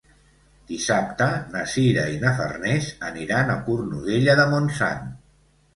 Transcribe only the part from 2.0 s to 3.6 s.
i na Farners aniran